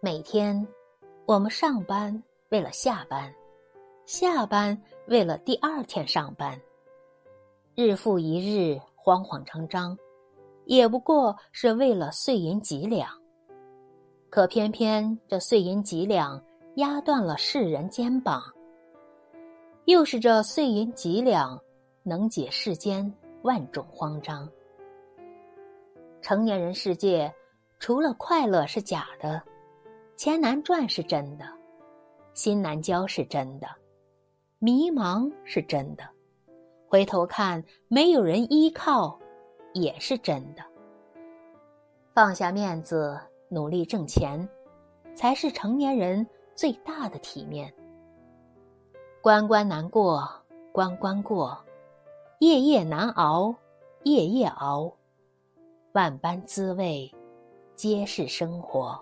[0.00, 0.66] 每天，
[1.24, 3.34] 我们上班为了下班，
[4.04, 6.60] 下班为了第二天上班。
[7.74, 9.96] 日复一日，慌慌张张，
[10.66, 13.08] 也不过是为了碎银几两。
[14.28, 16.40] 可偏偏这碎银几两
[16.74, 18.42] 压断了世人肩膀，
[19.86, 21.58] 又是这碎银几两
[22.02, 23.10] 能解世间
[23.42, 24.46] 万种慌张。
[26.20, 27.32] 成年人世界，
[27.78, 29.42] 除了快乐是假的。
[30.16, 31.44] 钱难赚是真的，
[32.32, 33.68] 心难交是真的，
[34.58, 36.04] 迷茫是真的，
[36.88, 39.18] 回头看没有人依靠
[39.74, 40.64] 也是真的。
[42.14, 43.20] 放下面子，
[43.50, 44.48] 努力挣钱，
[45.14, 47.70] 才是成年人最大的体面。
[49.20, 50.26] 关关难过
[50.72, 51.62] 关关过，
[52.38, 53.54] 夜夜难熬
[54.04, 54.90] 夜夜熬，
[55.92, 57.14] 万般滋味
[57.74, 58.98] 皆是生活。